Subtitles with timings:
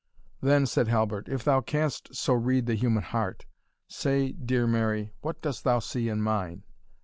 [0.41, 3.45] "Then," said Halbert, "if thou canst so read the human heart,
[3.87, 6.63] say, dear Mary what dost thou see in mine?